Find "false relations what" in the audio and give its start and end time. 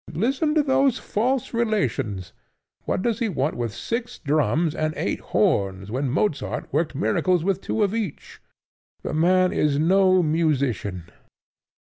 0.97-3.03